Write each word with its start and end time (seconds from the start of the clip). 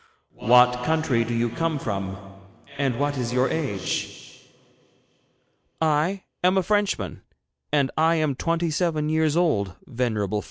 'What 0.33 0.83
country 0.83 1.23
do 1.23 1.31
you 1.31 1.49
come 1.49 1.77
from, 1.77 2.17
and 2.79 2.97
what 2.97 3.19
is 3.19 3.31
your 3.31 3.47
age?' 3.49 4.43
'I 5.79 6.23
am 6.43 6.57
a 6.57 6.63
Frenchman, 6.63 7.21
and 7.71 7.91
I 7.95 8.15
am 8.15 8.33
twenty 8.33 8.71
seven 8.71 9.09
years 9.09 9.37
old 9.37 9.75
venerable 9.85 10.39
Pharaoh.' 10.39 10.39